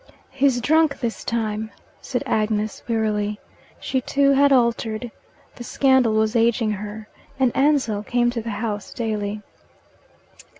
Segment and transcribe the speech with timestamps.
[0.31, 1.69] "He's drunk this time,"
[2.01, 3.39] said Agnes wearily.
[3.79, 5.11] She too had altered:
[5.57, 7.07] the scandal was ageing her,
[7.39, 9.43] and Ansell came to the house daily.